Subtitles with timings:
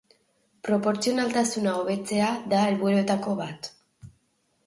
[0.67, 3.69] Proportzionaltasuna hobetzea da helburuetako bat.